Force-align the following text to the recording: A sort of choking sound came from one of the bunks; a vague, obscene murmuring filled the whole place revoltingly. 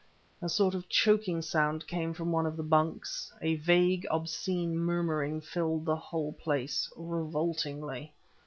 A 0.41 0.49
sort 0.49 0.73
of 0.73 0.89
choking 0.89 1.43
sound 1.43 1.85
came 1.85 2.11
from 2.15 2.31
one 2.31 2.47
of 2.47 2.57
the 2.57 2.63
bunks; 2.63 3.31
a 3.39 3.57
vague, 3.57 4.07
obscene 4.09 4.75
murmuring 4.75 5.41
filled 5.41 5.85
the 5.85 5.95
whole 5.95 6.31
place 6.33 6.91
revoltingly. 6.97 8.11